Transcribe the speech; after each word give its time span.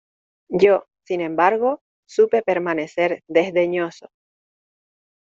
yo, 0.49 0.87
sin 1.05 1.21
embargo, 1.21 1.83
supe 2.07 2.41
permanecer 2.41 3.21
desdeñoso. 3.27 4.07